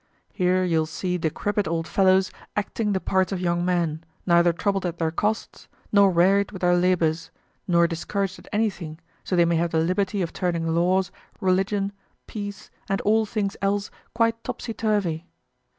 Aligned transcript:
Here 0.33 0.63
you'll 0.63 0.87
see 0.87 1.19
decrepit 1.19 1.67
old 1.67 1.87
fellows 1.87 2.31
acting 2.55 2.91
the 2.93 2.99
parts 2.99 3.31
of 3.31 3.39
young 3.39 3.63
men, 3.63 4.03
neither 4.25 4.51
troubled 4.51 4.83
at 4.83 4.97
their 4.97 5.11
costs, 5.11 5.67
nor 5.91 6.09
wearied 6.09 6.51
with 6.51 6.63
their 6.63 6.75
labors, 6.75 7.29
nor 7.67 7.85
discouraged 7.85 8.39
at 8.39 8.47
anything, 8.51 8.97
so 9.23 9.35
they 9.35 9.45
may 9.45 9.57
have 9.57 9.69
the 9.69 9.77
liberty 9.79 10.23
of 10.23 10.33
turning 10.33 10.73
laws, 10.73 11.11
religion, 11.39 11.91
peace, 12.25 12.71
and 12.89 12.99
all 13.01 13.27
things 13.27 13.55
else 13.61 13.91
quite 14.15 14.43
topsy 14.43 14.73
turvy. 14.73 15.27